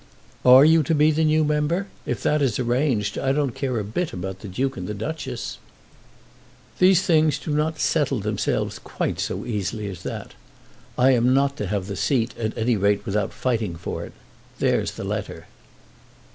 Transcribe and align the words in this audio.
"Are 0.43 0.65
you 0.65 0.81
to 0.81 0.95
be 0.95 1.11
the 1.11 1.23
new 1.23 1.43
member? 1.45 1.85
If 2.07 2.23
that 2.23 2.41
is 2.41 2.57
arranged 2.57 3.19
I 3.19 3.31
don't 3.31 3.53
care 3.53 3.77
a 3.77 3.83
bit 3.83 4.13
about 4.13 4.39
the 4.39 4.47
Duke 4.47 4.75
and 4.75 4.97
Duchess." 4.97 5.59
"These 6.79 7.03
things 7.03 7.37
do 7.37 7.51
not 7.51 7.79
settle 7.79 8.19
themselves 8.19 8.79
quite 8.79 9.19
so 9.19 9.45
easily 9.45 9.87
as 9.89 10.01
that. 10.01 10.31
I 10.97 11.11
am 11.11 11.35
not 11.35 11.55
to 11.57 11.67
have 11.67 11.85
the 11.85 11.95
seat 11.95 12.35
at 12.39 12.57
any 12.57 12.77
rate 12.77 13.05
without 13.05 13.31
fighting 13.31 13.75
for 13.75 14.03
it. 14.03 14.13
There's 14.57 14.89
the 14.93 15.03
letter." 15.03 15.45